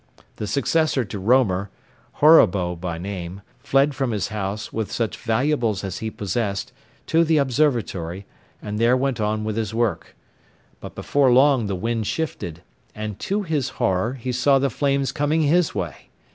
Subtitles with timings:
[0.37, 1.69] The successor to Roemer,
[2.21, 6.73] Horrebow by name, fled from his house, with such valuables as he possessed,
[7.05, 8.25] to the observatory,
[8.63, 10.15] and there went on with his work.
[10.79, 12.63] But before long the wind shifted,
[12.95, 16.09] and to his horror he saw the flames coming his way.